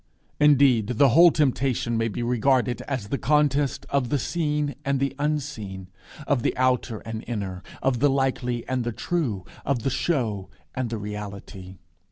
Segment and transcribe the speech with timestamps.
[0.39, 5.15] Indeed, the whole Temptation may be regarded as the contest of the seen and the
[5.19, 5.89] unseen,
[6.25, 10.89] of the outer and inner, of the likely and the true, of the show and
[10.89, 11.77] the reality.